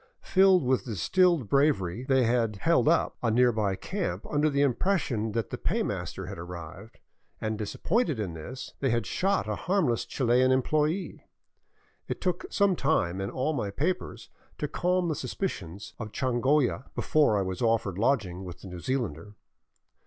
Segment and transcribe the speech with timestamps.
[0.23, 5.51] Filled with distilled bravery, they had" held up" a nearby camp under the impression that
[5.51, 6.97] the pay master had arrived,
[7.39, 11.27] and disappointed in this, they had shot a harmless Chilian employee.
[12.07, 17.37] It took some time and all my papers to calm the suspicions of Changolla before
[17.37, 19.35] I was offered lodging with the New Zealander.